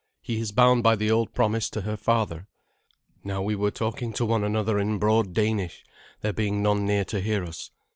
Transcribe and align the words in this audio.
He 0.19 0.39
is 0.39 0.51
bound 0.51 0.81
by 0.81 0.95
the 0.95 1.11
old 1.11 1.31
promise 1.35 1.69
to 1.69 1.81
her 1.81 1.95
father." 1.95 2.47
Now 3.23 3.43
we 3.43 3.53
were 3.53 3.69
talking 3.69 4.13
to 4.13 4.25
one 4.25 4.43
another 4.43 4.79
in 4.79 4.97
broad 4.97 5.31
Danish, 5.31 5.83
there 6.21 6.33
being 6.33 6.63
none 6.63 6.87
near 6.87 7.05
to 7.05 7.21
hear 7.21 7.43
us. 7.43 7.69